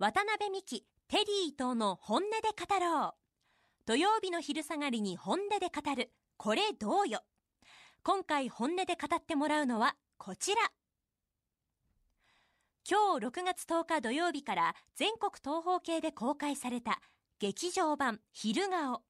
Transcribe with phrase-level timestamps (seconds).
[0.00, 3.14] 渡辺美希テリー伊藤の本音で語ろう。
[3.84, 6.12] 土曜日の昼下がりに本音で語る。
[6.36, 7.24] これどうよ。
[8.04, 10.60] 今回本音で語ってもらうのはこちら。
[12.88, 17.00] 今日6月10日土曜日から全国東方系で公開された
[17.40, 19.02] 劇場版「昼顔」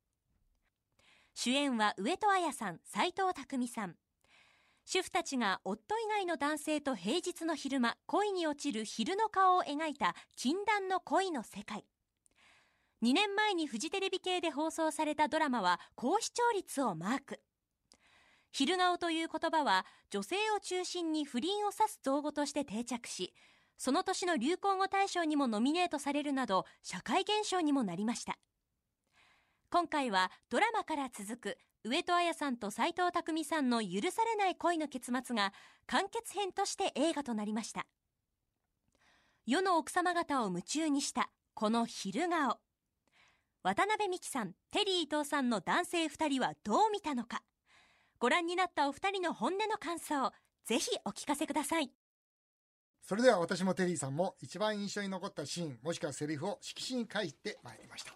[1.35, 3.97] 主演は上戸彩さん斎藤工さん。
[4.91, 11.85] 主婦たちが夫以外の男性と平日の昼間恋に落ちる昼の顔を描いた禁断の恋の世界。
[13.03, 17.41] 2年前にフジテレビ系で放送されたドラマは高視聴率をマーク。
[18.51, 23.35] 昼顔という言葉は女性を中心に不倫を指す造語として定着し
[23.77, 28.39] その年の流行語大賞にもノミネートされるなど社会現象にもなりました。
[29.71, 35.53] 今回はドラマから続く上戸彩さんと斎藤工さんの許されない恋の結末が
[35.87, 37.87] 完結編として映画となりました。
[39.47, 42.59] 世の奥様方を夢中にしたこの昼顔。
[43.63, 47.43] 渡辺美樹さんテリー伊藤さんの男性2人はどう見たのか。
[48.19, 50.33] ご覧になったお二人の本音の感想
[50.65, 51.91] ぜひお聞かせください。
[53.03, 58.13] それでは私もテリーさんも一番印象に残ったシーンもしくはセリフを色紙に書いてまいりました、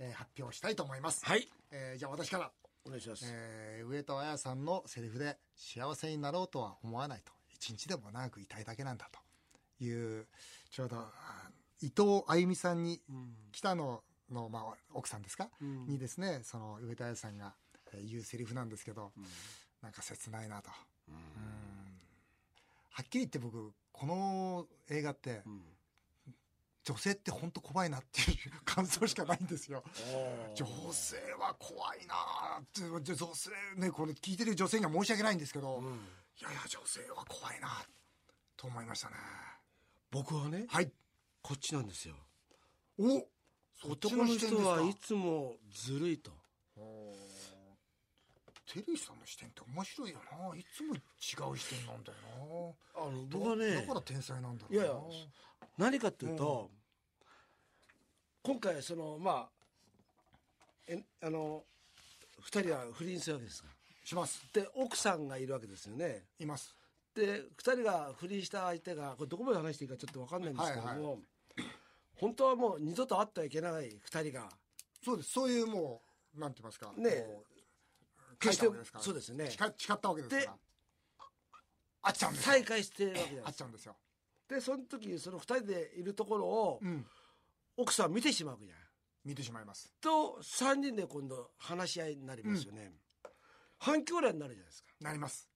[0.00, 1.48] えー発表したいと思います、はい。
[1.70, 2.50] えーじゃあ私から、
[2.84, 7.32] お願いします、えー上戸彩さんのセリフで幸せになろうとは思わないと。
[7.52, 9.08] 一日でも長くいたいだけなんだ
[9.78, 10.26] という
[10.70, 11.12] ちょうどあ
[11.80, 15.86] 伊藤あゆみさんにうん北野の、まあ、奥さんですか、うん。
[15.86, 17.54] にですねその上戸彩さんが
[17.92, 19.24] えー言うセリフなんですけど、うん。
[19.82, 20.76] なんか切ないなと、は
[23.02, 25.62] っきり言って僕この映画ってうん
[26.84, 29.84] 女性って本当怖いなっていう感想しかないんですよ。
[30.54, 32.14] 女性は怖いな
[32.60, 35.84] って女性ねこれ聞いてる女性には申し訳ないんですけど、うん。
[35.84, 35.88] い
[36.42, 37.68] やいや女性は怖いな
[38.56, 39.14] と思いましたね。
[40.10, 40.90] 僕はねはい。
[41.40, 42.16] こっちなんですよ。
[42.98, 43.26] お
[43.88, 46.32] 男の人はいつもずるいと。
[48.72, 50.18] テリーさんの視点って面白いよ
[50.50, 54.94] ないつも違う視点なんだよあのな僕はねだから天才なんだろういやいや
[55.78, 56.70] 何かっていうと、
[58.42, 59.48] 今回そのまあ
[60.88, 61.64] えあの
[62.50, 63.68] 2人は不倫するわけですか。
[63.68, 63.74] ら
[64.04, 64.42] します。
[64.52, 66.24] で奥さんがいるわけですよね。
[66.38, 66.74] います。
[67.14, 71.16] で2人が不倫した相手がこれどこまで話していいかちょっと分かんないんですけども、はいは
[72.16, 74.48] 本当はもう二度と会ってはいけない2人が。
[75.04, 75.30] そうです。
[75.30, 76.02] そういうも
[76.36, 77.26] うなんて言いますかね
[78.38, 79.04] 決して書いたわけですから。
[79.04, 79.50] そうですね。
[79.50, 80.56] 誓誓ったわけですから。
[82.04, 82.52] あっちゃうんですよ。
[82.52, 83.50] 再会してるわけじゃないあですか。
[83.50, 83.96] っちゃうんですよ
[84.52, 87.06] でその時にその2人でいるところをうん。
[87.76, 88.78] 奥さんは見てしまうじゃん。
[89.24, 89.90] 見てしまいます。
[90.00, 92.92] と3人で今度話し合いになりますよね、
[93.78, 94.88] 反響欄になるじゃないですか。
[95.00, 95.48] なります。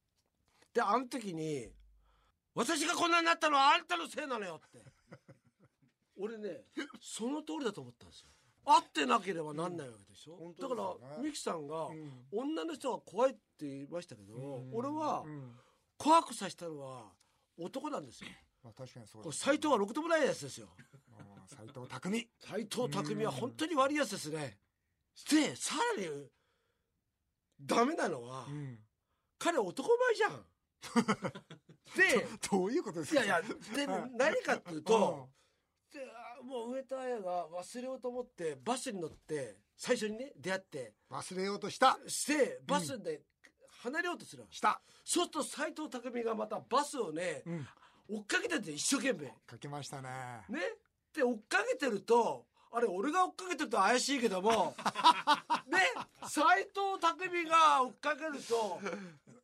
[0.72, 1.68] であの時に
[2.54, 4.82] 「私がこんなになったのはあんたのせいなのよ」って。
[6.18, 6.64] 俺ね
[7.02, 8.28] その通りだと思ったんですよ。
[8.64, 12.26] 会ってなければなんないわけでしょ、うんだから美樹さんが、うん。
[12.32, 14.74] 女の人は怖いって言いましたけど、うん。
[14.74, 15.56] 俺はうん。
[15.98, 17.12] 怖くさせたのは
[17.58, 18.30] 男なんですよ
[18.66, 20.68] まあ確かにそうこれです斎藤はろくでもないやつですよ。
[20.76, 20.86] うん
[21.46, 24.58] 斎藤匠斎藤匠は本当に悪いやつですね。
[25.30, 26.28] でさらに
[27.60, 28.78] ダメなのは、うん。
[29.38, 30.46] 彼男前じゃん。
[31.96, 33.24] でどういうことですか？
[33.24, 34.10] いやいやではい。
[34.14, 35.28] 何かっていうと
[35.92, 36.00] で
[36.40, 40.94] あもう上戸彩が忘れようと思ってバスに乗って最初にね出会って。
[41.10, 41.96] 忘れようとした。
[42.08, 43.22] してバスで
[43.82, 44.82] 離れようとするわけ、した。
[45.04, 47.68] そうすると斎藤工がまたバスをねうん
[48.08, 49.32] 追っかけてて一生懸命。
[49.50, 50.08] 書きましたね。
[50.48, 50.60] ね？
[51.14, 54.74] で追っかけてるとあれ俺が追っかけてると怪しいけども
[55.66, 55.78] ね？
[56.28, 58.80] 斎藤工が追っかけると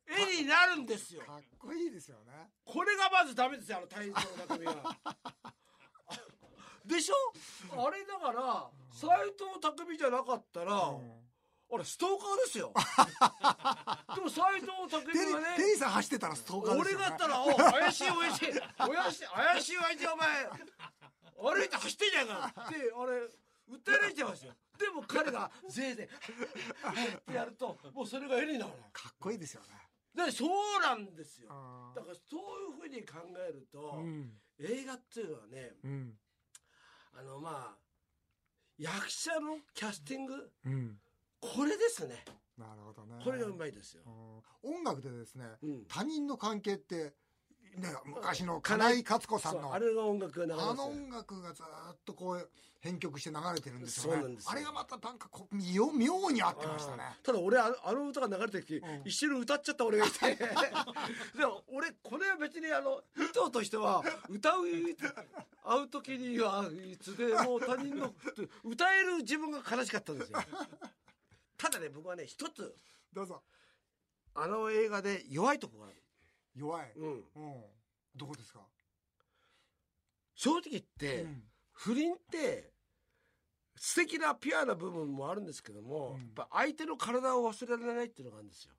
[0.07, 1.21] 絵になるんですよ。
[1.23, 2.49] かっこいいですよね。
[2.65, 4.97] これがまずダメですよあの太蔵匠が
[6.85, 7.15] でしょ？
[7.87, 9.45] あれだから斎藤
[9.87, 10.91] 工じゃなかったら、
[11.73, 12.73] あれストーカーですよ。
[14.15, 18.53] でも斎藤工テリがねテリーさん走ってたらストーカーですよね俺がったら「お怪しい怪しい。
[18.77, 20.49] 怪しい怪しい怪しいお前
[21.35, 23.21] 歩いて走ってんじゃんか」ってあれ
[23.69, 24.53] 訴えられちゃいますよ。
[24.77, 28.73] でも彼がぜいぜいってやるともうそれが絵になる。
[28.91, 29.89] かっこいいですよね。
[30.13, 31.49] でそうなんですよ。
[31.95, 34.39] だからそういうふうに考えると、うん。
[34.59, 36.19] 映画っていうのはねうん。
[37.13, 37.77] あのまあ
[38.77, 40.99] 役者のキャスティングうん
[41.43, 42.23] これですね。
[42.57, 43.21] なるほどね。
[43.23, 44.03] これがうまいですよ、
[44.63, 44.75] うん。
[44.77, 45.85] 音楽でですねうん。
[45.87, 47.13] 他人の関係って
[47.75, 52.49] ね昔の金井勝子さんのあれが音楽が流れてあの音楽がずっとこう
[52.79, 54.21] 編曲して流れてるんですよね。
[54.39, 57.03] そうあれがまたなんかこう妙妙に合ってましたね。
[57.23, 58.81] ただ俺あのあの歌が流れた時、ん。
[59.05, 60.35] 一緒に歌っちゃった俺がいて。
[61.37, 64.63] でも俺これは別にあの意図としては歌う
[65.63, 68.13] 会う時にはいつでも他人の
[68.63, 70.39] 歌える自分が悲しかったんですよ
[71.57, 72.75] ただね僕はね一つ。
[73.13, 73.43] どうぞ。
[74.35, 75.95] あの映画で弱いとこがある、
[76.55, 76.91] 弱い。
[76.95, 77.21] うん、うん。
[78.15, 78.59] どこですか？
[80.35, 81.43] 正直言って、うん。
[81.71, 82.71] 不倫って
[83.75, 86.19] 素敵なピュアな部分もあるんですけども、うん。
[86.21, 88.73] やっぱ相手の体を忘れられないっていうのがあるんですよ。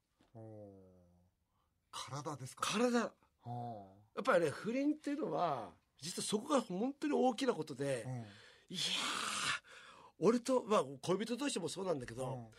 [1.90, 2.72] 体ですか？
[2.72, 2.98] 体。
[2.98, 3.12] や
[3.46, 8.04] おっぱりね不倫っていうのは実はそこが本当に大きなことで、
[8.68, 8.82] いやー
[10.18, 12.50] 俺と、まあ、恋人としてもそうなんだけど、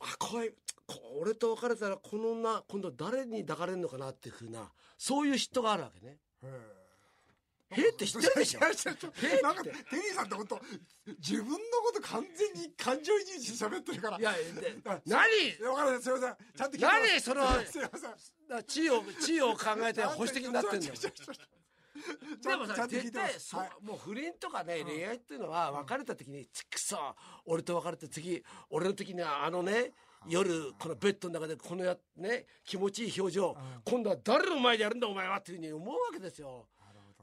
[0.00, 0.50] あ恋
[0.86, 6.18] こ俺と別れたらこの女今度誰に抱かれるのかなっていうふうなそういう嫉妬があるわけね。
[6.42, 6.50] うん
[7.68, 8.60] へえって知ってるでしょ？
[9.42, 10.60] なんかテリーさんって本当
[11.18, 14.18] 自分のこと完全に感情移入して喋ってるから。
[14.20, 14.32] いや
[15.04, 15.68] 何？
[15.68, 16.36] わかるすいません。
[16.56, 17.00] ちゃんと聞いてます。
[17.00, 18.14] 何その すいません。
[18.48, 21.40] だ地位を地位を考えて保守的になってんのちょちょちょちょち
[22.42, 23.70] でもさ絶対そう、はい。
[23.82, 26.98] もう不倫とかね、恋愛っていうのは別れた時に「ちくそ
[27.44, 29.92] 俺と別れて次俺の時にはあのね
[30.26, 36.66] 夜このベッドの中でこのやね気持ちいい表情、今度は誰の前でやるんだお前はっていうふうに思うわけですよ。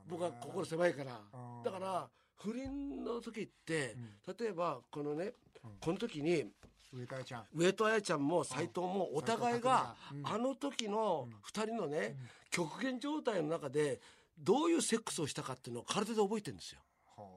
[0.08, 1.22] 僕は心狭いから。
[1.34, 1.64] うん。
[1.64, 3.96] だから不倫の時って、
[4.38, 5.34] 例えばこのね、
[5.80, 6.52] この時に
[6.94, 7.48] 上田ちゃん。
[7.54, 12.16] 上戸彩ちゃんも斎藤もお互いがあの時の2人のね
[12.52, 14.00] 極限状態の中で
[14.38, 16.82] どういうセックスをしたかっていうのを体で覚えてるんですよ。
[17.16, 17.30] はあ。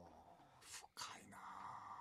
[0.62, 1.36] 深いな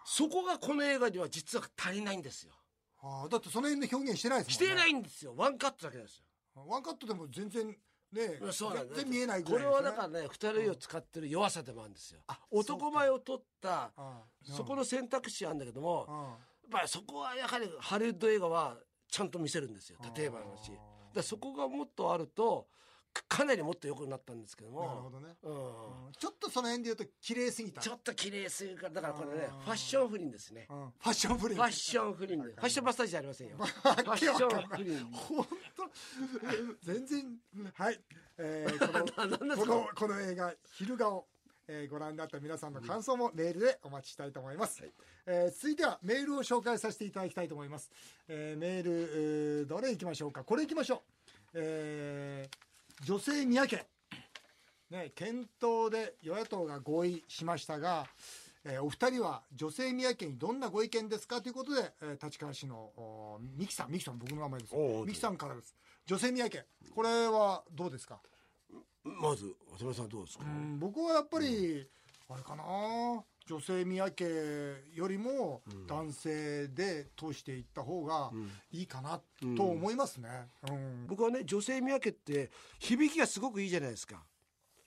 [0.06, 2.54] そこがこの映画には実は足りないんですよ。
[3.02, 3.30] ああ。
[3.30, 4.74] だってその辺の表現してないですもんね。
[4.74, 5.34] してないんですよ。
[5.36, 6.26] ワンカットだけですよ。
[6.68, 7.68] ワンカットでも全然
[8.14, 9.88] ねそうなんだ全然見えないぐこれらいですよね。
[9.90, 12.22] はだからね2人を使ってる弱さでもあるんですよ。
[12.28, 16.16] あ男前を取ったああそこの選択肢あるんだけどもうん。
[16.16, 16.30] や
[16.68, 18.78] っぱりそこはやはりハリウッド映画は
[19.08, 20.00] ちゃんと見せるんですよ。
[20.16, 20.72] 例えばの話。
[21.14, 22.68] だそこがもっとあると
[23.16, 24.82] かかなりもっと良くなったんですけども。
[24.86, 25.36] なるほどね。
[25.44, 26.06] うん。
[26.08, 26.12] うん。
[26.12, 27.82] ちょっとその辺で言うと綺麗すぎた。
[27.82, 30.68] ちょっと綺麗すぎるからだからこれねファッション不倫ですね。
[30.70, 30.78] うん。
[30.78, 31.56] ファッション不倫。
[31.58, 33.58] ファッション不倫でファッションマッサージじゃありませんよ。
[33.58, 35.06] ファわッション不倫。
[35.12, 35.48] 本
[35.78, 35.90] 当。
[36.84, 37.40] 全然
[37.74, 38.02] はい、
[38.38, 41.26] えー、この このこの映画「昼顔」
[41.68, 44.84] えーご覧になった皆さんの感想もメールでお待ちしたいと思います、
[45.26, 47.90] えー続いてはメールを紹介させていただきたいと思います、
[48.28, 50.44] えーメールえーどれいきましょうか？
[50.44, 51.02] これいきましょう、
[51.56, 53.86] えー女性三宅。
[54.92, 58.08] ね、検討で与野党が合意しましたが、
[58.64, 64.74] えーお二人は女性宮家にどんなご意見ですかということで、えー立川市のお三木さん三木さん僕の名前です。
[64.76, 65.76] 三木さんからです。
[66.06, 68.20] 女性宮家これはどうですか？
[69.04, 70.46] まず渡辺さんどうですか？
[70.46, 71.88] うん僕はやっぱり、
[72.30, 72.64] あれかな
[73.46, 74.26] 女性宮家
[74.96, 78.32] よりも男性で通していった方が
[78.72, 79.22] いいかな
[79.56, 80.30] と思いますね、
[80.68, 81.06] うん。
[81.08, 82.50] 僕はね女性三宅って
[82.80, 84.24] 響きがすごくいいじゃないですか。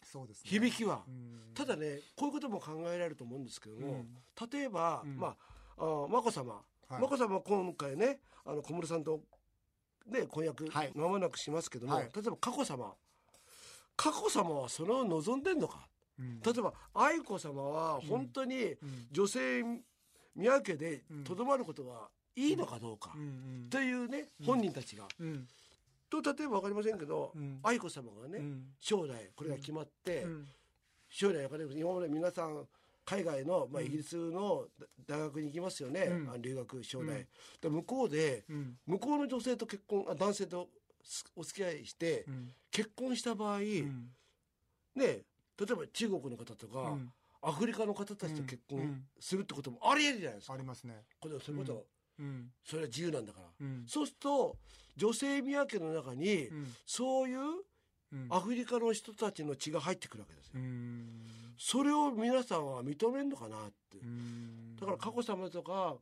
[0.02, 0.50] そうですね。
[0.50, 1.04] 響きは。
[1.06, 1.54] うん。
[1.54, 4.08] ただねこういうことも考えられると思うんですけども、うん。
[4.50, 5.16] 例えば、ん。
[5.16, 5.36] ま
[5.76, 6.54] ああ眞子さま。
[6.88, 7.00] はい。
[7.00, 9.20] 眞子さまは今回ねあの小室さんと
[10.06, 10.92] ね婚約はい。
[10.94, 12.10] 間もなくしますけども、はい。
[12.12, 12.92] 例えば佳子さま。
[13.96, 15.86] 佳子さまはそれを望んでんのか？
[16.18, 16.40] うん。
[16.40, 18.78] 例えば愛子さまは本当にん。
[19.10, 19.62] 女性
[20.34, 23.14] 宮家でとどまることがいいのかどうか。
[23.70, 25.06] というね本人たちが。
[25.20, 25.48] うん。
[26.10, 27.60] と例えば分かりませんけど、うん。
[27.62, 28.64] 愛子さまがね、うん。
[28.78, 30.48] 将来これが決まって、うん。
[31.10, 32.66] 将来分かり今まで皆さん
[33.04, 34.66] 海外の、まあ、イギリスの
[35.06, 36.30] 大学に行きますよね、うん。
[36.30, 37.26] あ留学将来、うん。
[37.60, 38.78] で向こうでうん。
[38.86, 40.68] 向こうの女性と結婚あ男性と
[41.02, 42.48] すお付き合いして、うん。
[42.70, 44.10] 結婚した場合、うん。
[44.94, 45.22] ね
[45.58, 47.12] 例えば中国の方とか、うん。
[47.40, 49.04] アフリカの方たちと結婚うん。
[49.20, 51.04] するってこともありえるじゃないですか、ありますね。
[51.20, 51.86] これそういうこと、
[52.18, 52.50] うん。
[52.64, 53.84] それは自由なんだから、うん。
[53.86, 54.56] そうすると
[54.96, 56.74] 女性宮家の中に、うん。
[56.86, 57.38] そういう
[58.10, 58.26] うん。
[58.30, 61.26] アフリカの人たちの血が入ってくるわけですよ、うん。
[61.58, 64.76] それを皆さんは認めるのかなって、うん。
[64.80, 65.96] だから佳子さまとか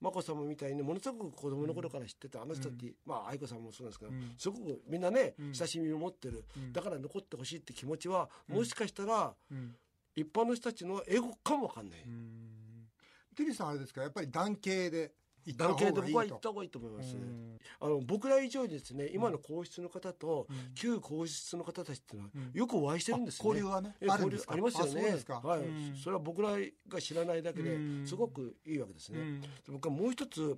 [0.00, 4.34] 眞子さまみたいにものすごく子供の頃から知ってたあの人って、まあ愛子さんもそうなんですけど、うん。
[4.38, 5.54] すごくみんなね、うん。
[5.54, 6.72] 親しみを持ってる、うん。
[6.72, 9.74] だから残ってほしいって気持ちは、もしかしたらうん。
[10.14, 12.88] 一般の人たちのエゴかもわかんない、うん。
[13.36, 14.02] テリーさんあれですか？
[14.02, 15.12] やっぱり男系で
[15.48, 16.02] 行った方男がいいと。
[16.02, 17.58] 系で僕は行った方がいいと思います、うん。
[17.80, 20.74] あの僕ら以上にですね今の皇室の方と、うん。
[20.74, 22.50] 旧皇室の方たちっていうのはうん。
[22.52, 25.02] よくお会いしてるんですね、あ交流はねあるありますよね。
[25.26, 25.60] はい。
[25.60, 25.96] うん。
[25.96, 26.50] それは僕ら
[26.88, 28.06] が知らないだけでうん。
[28.06, 29.42] すごくいいわけですね、うん。
[29.68, 30.56] 僕はもう一つ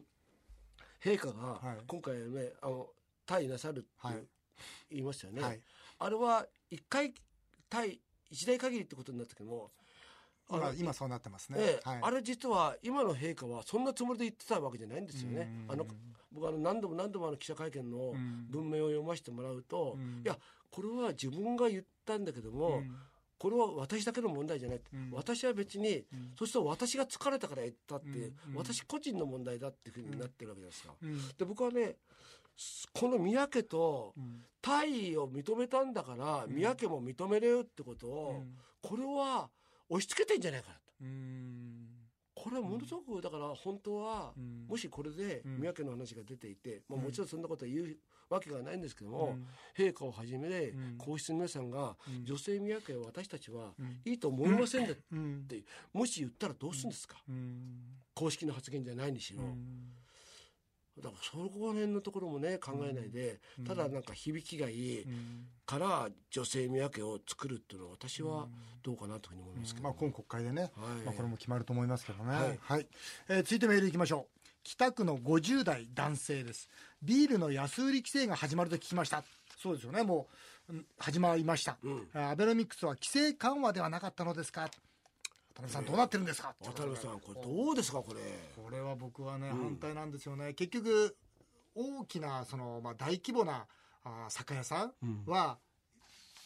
[1.03, 1.79] 陛下がはい。
[1.87, 2.89] 今回ねあの
[3.27, 4.27] 退位なさるってはい。
[4.91, 5.61] 言いましたよね、はい。
[6.01, 7.15] あれは一回
[7.69, 9.71] 対一代限りってことになったけども
[10.51, 15.49] 今今そうなってますね、ええはい、あれ実は今の陛下はそんなつもりで言ってたわけじゃないんですよね。
[15.69, 15.73] うん。
[15.73, 15.87] あの
[16.33, 18.47] 僕あの何度も何度もあの記者会見のうん。
[18.51, 20.23] 文明を読ませてもらうと、うん。
[20.25, 20.39] いや
[20.71, 22.97] これは自分が言ったんだけども、うん。
[23.39, 25.11] これは私だけの問題じゃない、うん。
[25.13, 26.33] 私は別に、うん。
[26.39, 28.15] そして私が疲れたから言ったって、うん。
[28.15, 28.55] うん。
[28.57, 30.97] 私個人の問題だっていうふうになってるわけですよ。
[31.03, 31.29] うん。
[31.37, 31.97] で僕はね
[32.93, 34.45] この宮家とうん。
[34.63, 36.55] 大位を認めたんだから、うん。
[36.55, 38.57] 宮家も認めれよってことうを、ん。
[38.83, 39.49] これは
[39.91, 40.81] 押し付けてんじゃないかなと。
[41.03, 41.87] うん。
[42.35, 44.67] これはものすごくだから本当は、うん。
[44.69, 45.59] もしこれでうん。
[45.59, 47.05] 宮家の話が出ていて、まあ、うん。
[47.05, 47.97] もちろんそんなことは言う
[48.31, 49.85] わけがないんですけども、うん。
[49.85, 50.97] 陛下をはじめ、ん。
[50.97, 52.25] 皇室の皆さんが、うん。
[52.25, 54.01] 女性宮家を私たちはうん。
[54.05, 57.99] いいと思いませんで、うんってもし言ったらどうするんですか、うん。
[58.15, 59.93] 公式の発言じゃないにしろ、うん
[61.01, 68.49] だからそこら辺のところもね考えないで、うんただなんか響きがいいうんから女性宮家を作るっていうのは私は
[68.83, 70.71] どうかなというふうに思いますけど、まあ、今国会でね、はい
[71.05, 72.35] まあ、これも決まると思いますけどね。
[72.35, 72.87] はいはい。
[73.29, 74.41] えー続いてメールいきましょう。
[74.65, 76.69] 北区の50代男性です。
[77.03, 79.23] ビールの安売り規制が始まると聞きました。
[79.63, 80.03] そうですよね。
[80.03, 80.29] も
[80.69, 81.79] う、うん始まりました。
[81.83, 84.69] うんあアベノミクスは規制緩和ではなかったのですか
[85.55, 88.21] 渡辺さんどうなってるんですか、渡辺さんこれどうですかこれ？
[88.63, 89.59] これは僕はね、うん。
[89.59, 90.55] 反対なんですよね。
[90.55, 91.17] 結局、
[91.75, 93.67] 大きな、その、まあ、大規模な、
[94.05, 94.93] あー酒屋さん
[95.27, 95.59] は、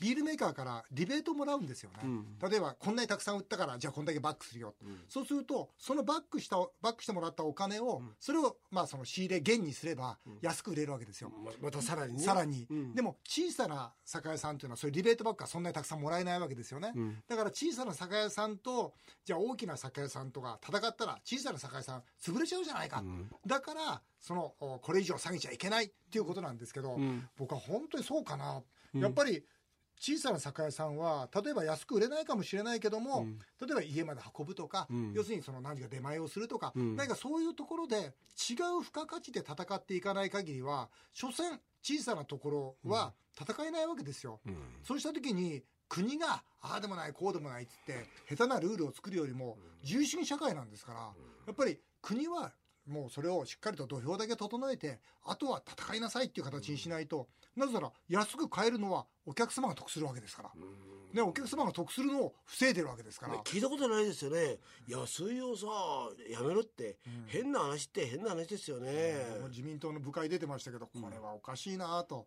[0.05, 2.01] ビールメーカーからリベートもらうんですよね。
[2.05, 2.39] うん。
[2.51, 4.75] 例えば、こんなにたくさん売ったから、じゃあこんだけバックするよ。
[4.83, 5.01] うん。
[5.09, 8.15] そうすると、そのバックした、バックしてもらったお金を、ん。
[8.21, 11.31] それを、まあ、その仕入れ減にすればん、安く売れるわけですよ。
[11.31, 12.23] ままたさらにね。
[12.23, 12.95] さらに、うん。
[12.95, 17.23] でも小さな酒屋さんというのはそういうリベートばっかそんなにたくさんもらえないわけですよね、うん。
[17.27, 18.93] だから小さな酒屋さんと
[19.25, 23.31] じゃあ大きな酒屋さんとか戦ったら小さな酒屋さん潰れちゃうじゃないか、ん。
[23.47, 27.27] だからそのおこれ以上下げちゃいけないっていうことなんですけど、うん。
[27.39, 28.63] 僕は本当にそうかな、
[28.95, 29.01] うん。
[29.01, 29.45] やっぱり
[29.99, 33.39] 小さな酒屋さんは例えば安く売れないかもしれないけども、うん。
[33.61, 35.13] 例えば家まで運ぶとか、うん。
[35.15, 36.97] 要するにその何か出前をするとか、うん。
[36.97, 44.41] 何かそういうところで違う付加価値で戦っていかない限りは所詮小さなところは戦えないわけですよ。
[44.47, 44.57] うん。
[44.83, 52.53] そうした時に国がああでもないこうでもないっつって下手なルールを作るよりも自由主義社会なんですからやっぱり国は
[52.87, 60.51] もうそれをしっかりと土俵だけ整えてあとは戦いなさいっていう形にしないとなぜなら安く買えるのはお客様が得するわけですから、
[61.13, 63.35] ね、お客様が得するのを防いでるわけですから。
[63.35, 63.41] ね。
[63.45, 64.59] 聞いたことないですよね。
[64.87, 65.67] 安いをさ
[66.29, 69.15] やめろって、変な話って変な話ですよね、
[69.49, 72.27] 自民党の部会出てましたけど、これはおかしいなと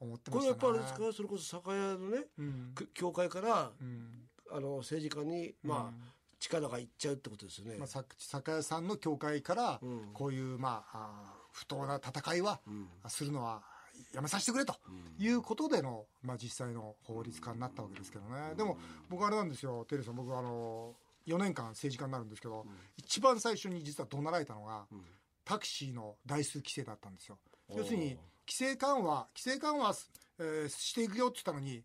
[0.00, 0.54] 思ってまこれしたね。
[0.54, 1.12] やっぱあれですか？
[1.12, 2.72] それこそ酒屋のね、うん。
[2.74, 4.28] く協会から、うん。
[4.50, 10.10] あの政治家にまあ、力がいっちゃうってことですよね、まあ、さ酒屋さんの協会からうん。
[10.12, 12.88] こういう、まあ、不当な戦いは、ん。
[13.08, 13.62] するのは
[14.12, 14.76] やめさせてくれと
[15.18, 18.78] いうことでの、まあ、実際の法律家になったわけですけどね、でも
[19.08, 20.14] 僕あれなんですよテリーさん。
[20.14, 20.94] 僕あの
[21.26, 22.64] 4年間政治家になるんですけど、
[22.96, 24.86] 一番最初に実は怒鳴られたのが、
[25.44, 27.38] タクシーの台数規制だったんですよ。
[27.76, 28.16] 要するに
[28.46, 29.94] 規制緩和規制緩和、
[30.38, 31.84] えーしていくよって言ったのに、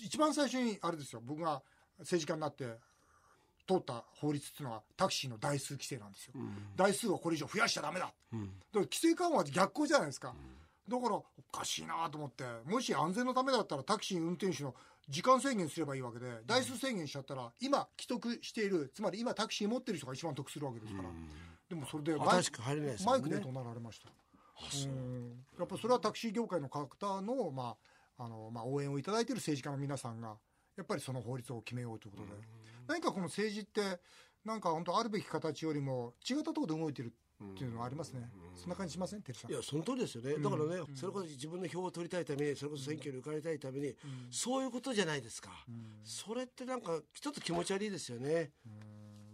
[0.00, 1.20] 一番最初にあれですよ。
[1.24, 1.62] 僕が
[1.98, 2.78] 政治家になって
[3.66, 6.34] 通った法律っていうのはタクシーの台数規制なんですよ、
[6.76, 8.14] 台数をこれ以上増やしちゃダメだ、だか
[8.74, 10.34] ら規制緩和は逆行じゃないですか、
[10.88, 14.74] だからおかしいなと思ってもし安全のためだったらタクシー運転手の
[15.08, 21.08] 時間制限すればいいわけで台数制限しちゃったら今既得しているつまり今タクシー持ってる人が一番得するわけですから、
[21.68, 23.20] でもそれでマイ新しく入れないですもんね。
[23.22, 24.08] マイクで怒鳴られました。
[24.08, 24.88] う。
[24.88, 25.44] ん。
[25.58, 27.76] やっぱそれはタクシー業界の方の,、ま
[28.18, 30.36] ああのまあ、応援をいただいている政治家の皆さんが
[30.76, 32.30] やっぱりその法律を決めようということで、
[32.86, 34.00] 何かこの政治って
[34.44, 37.12] なんか本当あるべき形よりも違ったところで動いてる
[37.44, 39.20] っていうのはありますね、そんな感じしません？
[39.20, 43.94] いやその通りですよね、だからね、それこそ自分の票を取りたいためにそれこそ選挙に受かりたいために、
[44.30, 45.50] そういうことじゃないですか、
[46.04, 48.50] それってなんかちょっと気持ち悪いですよね、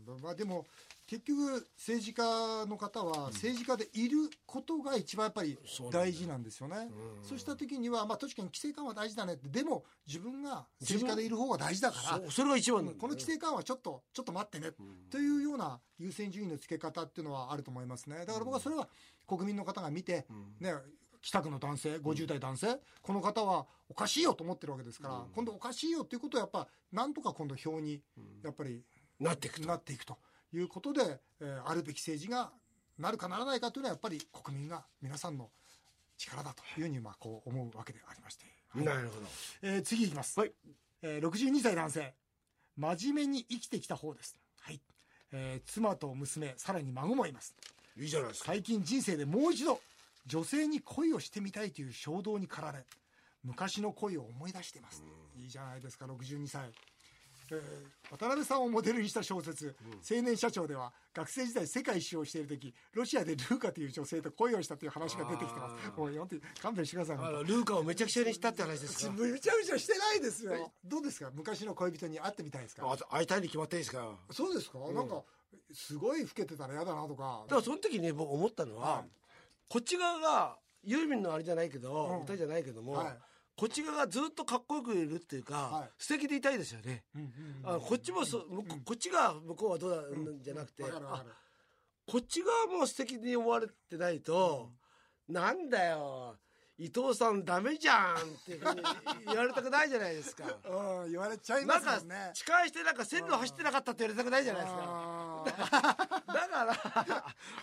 [0.09, 0.21] うん。
[0.23, 0.67] まあ、でも
[1.11, 2.23] 結局政治家
[2.67, 5.59] の方は政治家でいることが一番やっぱり
[5.91, 6.89] 大事なんですよね。
[7.21, 14.71] そうした時には、まあ、確かに規制緩和大事だねってでも自分が政治家でいる方が大事だからそれが一番ねこの規制緩和ちょっとちょっと待ってね、
[15.11, 18.19] というような優先順位の付け方っていうのはあると思いますね。
[18.21, 18.89] だから僕はそれは
[19.27, 20.27] 国民の方が見て、
[20.61, 20.75] ね
[21.23, 28.01] 北区の男性50代男性、この方はおかしいよと思ってるわけですから、今度おかしいよっていうことはやっぱなんとか今度票に
[28.43, 28.85] やっぱり
[29.19, 29.67] なっていくと。
[29.67, 30.17] なっていくと
[30.53, 32.51] いうことで、えーあるべき政治が
[32.99, 35.49] なるかならないかというのはやっぱり国民が皆さんの
[36.19, 38.85] 力だというふうにまあこう思うわけでありまして、はい。
[38.85, 39.27] なるほど。
[39.63, 40.53] えー次いきます、はい。
[41.03, 42.15] えー62歳男性
[42.77, 44.81] 真面目に生きてきた方です、はい。
[45.33, 47.55] えー妻と娘さらに孫もいます。
[47.97, 48.47] いいじゃないですか。
[48.49, 49.81] 最近人生でもう一度
[50.27, 52.85] 女性に恋をしてみたいという衝動に駆られ
[53.43, 55.03] 昔の恋を思い出してます、
[55.39, 56.71] いいじゃないですか62歳
[57.53, 59.77] えー渡辺さんをモデルにした小説
[60.11, 65.87] 「青年社長」では学生時代世界一周をしている時ロシアでルーカという女性と恋をしたという話が出てきてます。
[65.97, 69.15] もう本当に勘弁してくださいルーカをめちゃくちゃにしたって話ですか？
[69.17, 70.73] 当 むちゃむちゃしてないですよ。
[70.85, 71.31] どうですか？
[71.33, 72.91] 昔の恋人に会ってみたいですか？
[72.91, 74.19] あ会いたいに決まってるんですか？
[74.33, 75.23] そうですか、なんか
[75.73, 77.45] すごい老けてたら嫌だなとか。
[77.47, 79.09] だからその時に僕思ったのは、はい。
[79.69, 82.23] こっち側がユーミンのあれじゃないけど、うん。
[82.23, 83.19] 歌じゃないけども、はい
[83.61, 85.91] こっち側がずっとかっこよくいるっていうか、はい。
[85.99, 87.29] 素敵でいたいですよね、うんうん
[87.73, 94.71] うんあこっちもそ、向こうこっちが向こうはどうだ、ん、じゃなくてこっち側も素敵に思われてないと、
[95.29, 96.37] なんだよ
[96.79, 98.59] 伊藤さんダメじゃんって
[99.27, 100.45] 言われたくないじゃないですか。
[101.05, 105.45] うん言われちゃいますなんかもんね痴漢してなんか線路走ってなかったって言われたくないじゃないですか。
[106.33, 106.73] だから、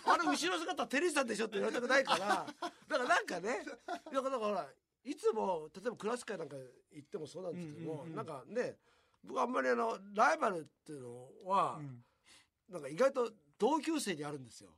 [0.04, 3.64] あれ後ろ姿テリーさんでしょって言われたくないから、だからなんかね、
[4.12, 4.68] だからほら、
[5.04, 6.56] いつも、例えばクラス会なんか
[6.92, 8.76] 行ってもそうなんですけども、うんうんうんなんかね、
[9.24, 12.04] 僕あんまりあの、ライバルっていうのはう、ん。
[12.72, 14.70] なんか意外と同級生にあるんですよ。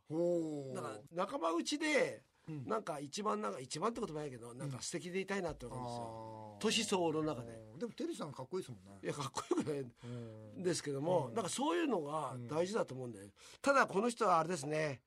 [0.75, 2.67] だから仲間内で、うん。
[2.67, 6.57] なんか一番なんか、一番ってこともないけど、なんか素敵でいたいなって思うんですよ。
[6.61, 7.53] 年相応の中で。
[7.79, 8.99] でもテリーさんかっこいいですもんね。
[9.03, 10.61] いや、かっこよくないうん。
[10.61, 11.35] んですけども、うん。
[11.35, 13.19] なんかそういうのが大事だと思うんで、
[13.61, 15.03] ただこの人はあれですね。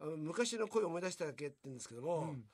[0.00, 2.44] あの昔の恋を思い出しただけって言うんですけども、うん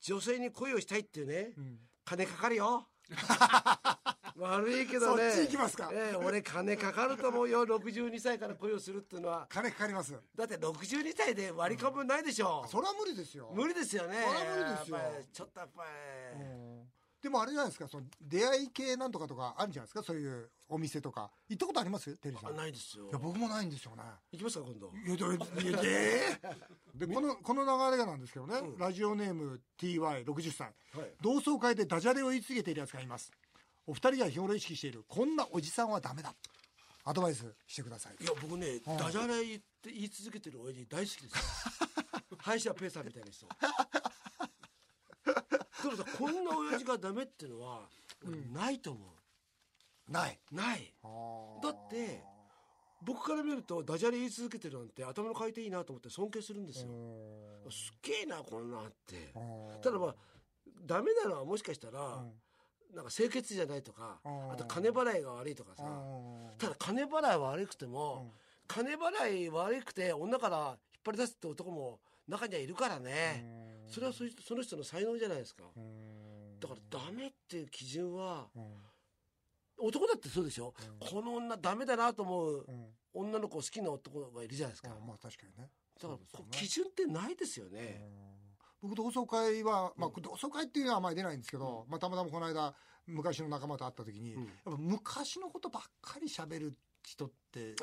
[0.00, 1.78] 女性に恋をしたいっていうね、うん。
[2.04, 2.88] 金かかるよ。
[4.36, 5.30] 悪いけどね。
[5.30, 5.90] そっち行きますか。
[5.92, 7.64] ええ俺金かかると思うよ。
[7.66, 9.46] 62歳から恋をするっていうのは。
[9.50, 10.14] 金かかります。
[10.34, 13.52] だって62歳で割り込むないでしょ、それは無理ですよ。
[13.54, 14.24] 無理ですよね。
[14.26, 14.98] それは無理ですよ。
[15.32, 21.30] ちょっとやっぱり、うんでもあれじゃないですかその出会い系なんとかとかあるんじゃないですかそういうお店とか。
[21.48, 22.16] 行ったことあります？
[22.16, 22.56] テリーさん。
[22.56, 23.10] ないですよ。
[23.12, 24.02] や僕もないんですよね。
[24.32, 24.90] 行きますか今度。
[25.06, 25.26] いやいや
[25.68, 26.56] いやいや
[26.94, 28.78] でこのこの流れがなんですけどね、うん。
[28.78, 31.10] ラジオネーム TY60 歳はい。
[31.20, 33.30] 同窓会でダジャレを言い続けているやつがいます。
[33.86, 35.04] お二人が日頃意識している。
[35.08, 36.34] こんなおじさんはダメだ。
[37.04, 38.22] アドバイスしてください。
[38.22, 42.28] いや僕ね、うんダジャレ言って言い続けてる親父大好きですよ。
[42.38, 43.46] 歯医者ペーさんみたいな人
[45.82, 47.80] でもさこんな親父がダメっていうのは
[48.26, 49.00] 俺ないと思
[50.10, 50.38] ない。
[50.52, 50.92] うない。
[51.62, 52.22] だって
[53.02, 56.88] 僕から見るとダジャレ言い続けてるなんて頭の回転いいなと思って尊敬するんですよ。
[57.70, 59.32] すっげえなこんなって。
[59.82, 60.14] ただまあ
[60.84, 62.24] ダメなのはもしかしたら、
[62.94, 64.52] なんか清潔じゃないとかうん。
[64.52, 65.84] あと金払いが悪いとかさ
[66.58, 68.34] ただ金払い悪くても、
[68.66, 73.44] 金払い悪くて女から引っ張り出すって男も中にはいるからね、
[73.90, 75.64] それはそいその人の才能じゃないですか、
[76.60, 78.48] だからダメっていう基準は
[79.76, 82.66] 男だってそうでしょ、この女ダメだなと思う
[83.12, 85.70] 女の子好きな男がいるじゃないですか、まあ確かにね。
[86.00, 86.46] だからね。
[86.52, 88.00] 基準ってないですよね、
[88.80, 92.74] 僕同窓会は、まあ、同窓会っていうのはあまり出ないんですけど、まあ、たまたまこの間
[93.06, 94.44] 昔の仲間と会った時に、うん。
[94.44, 97.74] やっぱ昔のことばっかり喋る人って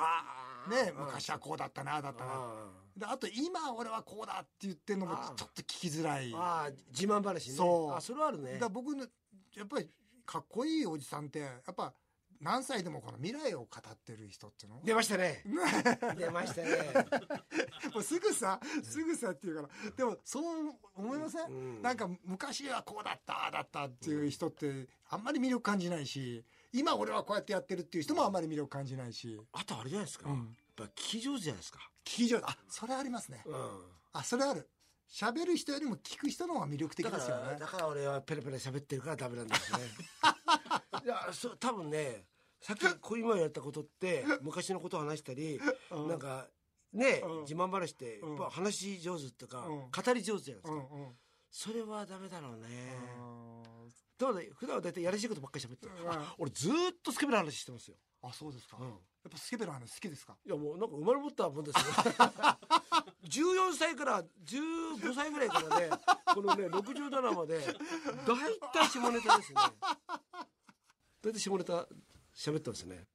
[0.69, 2.31] ね昔はこうだったなだったな。
[2.33, 6.33] あであと今俺はこうだって言ってるのもちょっと聞きづらい。
[6.33, 7.55] あああ自慢話ね。
[7.55, 7.95] そう。
[7.95, 8.53] あそれはあるね。
[8.53, 9.05] だから僕の
[9.55, 9.89] やっぱり
[10.25, 11.93] かっこいいおじさんってやっぱ
[12.41, 14.81] 何歳でもこの未来を語ってる人っていうの？
[14.83, 15.43] 出ましたね。
[16.17, 16.69] 出ましたね。
[17.93, 19.69] もうすぐさすぐさっていうから。
[19.95, 21.81] でもそう思いません、うん。
[21.81, 21.97] なん。
[21.97, 29.39] か昔はこうだっただったっていう人ってあんまり魅力感じないし今俺はこうやってやってるっていう人もあんまり魅力感じないし。
[29.53, 30.35] あとあれじゃないですか、うん。
[30.35, 33.43] やっぱ聞き上手じゃないですか聞き上手あそれありますね。
[33.45, 33.55] うん。
[34.13, 34.69] あそれある。
[35.09, 37.57] 喋る人よりも聞く人の方が魅力的だですよね。
[37.59, 39.79] だから俺はペラペラ喋ってるからダメなんですね。
[41.03, 42.25] いやそう多分ね
[42.59, 46.07] さっきこう今言われたことって 昔のことを話したり、うん。
[46.07, 46.47] なんか
[46.93, 47.41] ね、うん。
[47.41, 48.29] 自慢話ってうん。
[48.29, 49.91] やっぱ話し上手っていうか、うん。
[49.91, 51.17] 語り上手じゃないですか、うんうん。
[51.49, 52.67] それはダメだろうね、
[53.19, 53.63] あ
[54.17, 55.91] だからね普段は大体やらしいことばっかり喋ってる、
[56.37, 57.97] 俺ずーっとスケベな話してますよ、
[58.29, 58.87] あそうですか、うん。
[58.87, 58.97] やっ
[59.31, 60.35] ぱスケベの話好きですか？
[60.45, 61.83] いやもうなんか生まれ持ったもんですよ。
[63.27, 65.89] 14歳から15歳ぐらいからね
[66.33, 67.59] このね67まで
[68.25, 69.59] 大体下ネタですね。
[71.21, 71.87] 大体下ネタ
[72.35, 73.07] 喋ってますね。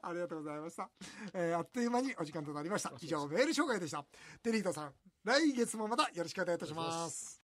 [0.00, 0.88] ありがとうございました、
[1.34, 2.92] えーあっという間にお時間となりました。
[3.00, 4.04] 以上メール紹介でした。
[4.42, 7.36] テリートさん来月もまたよろしくお願いいたします